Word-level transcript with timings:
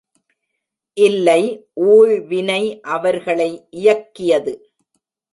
இல்லை 0.97 1.41
ஊழ்வினை 1.87 2.81
அவர்களை 2.81 3.49
இயக்கியது. 3.71 4.53